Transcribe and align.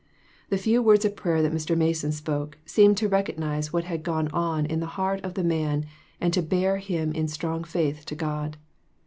The 0.49 0.57
few 0.57 0.81
words 0.81 1.05
of 1.05 1.15
prayer 1.15 1.43
that 1.43 1.51
Mr. 1.51 1.77
Mason 1.77 2.11
spoke, 2.11 2.57
seemed 2.65 2.97
to 2.97 3.07
recognize 3.07 3.71
what 3.71 3.83
had 3.83 4.01
gone 4.01 4.29
on 4.29 4.65
in 4.65 4.79
the 4.79 4.87
heart 4.97 5.21
of 5.23 5.35
the 5.35 5.43
man 5.43 5.85
and 6.19 6.33
to 6.33 6.41
bear 6.41 6.77
him 6.77 7.11
in 7.11 7.27
strong 7.27 7.63
faith 7.63 8.03
to 8.07 8.15
God. 8.15 8.57